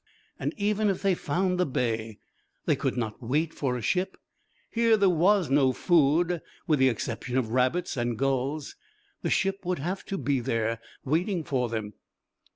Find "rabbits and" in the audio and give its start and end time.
7.51-8.17